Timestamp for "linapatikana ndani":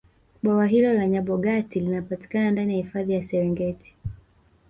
1.79-2.73